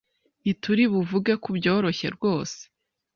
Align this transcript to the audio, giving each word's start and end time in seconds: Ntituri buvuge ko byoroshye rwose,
Ntituri 0.41 0.83
buvuge 0.93 1.33
ko 1.43 1.47
byoroshye 1.57 2.07
rwose, 2.15 2.59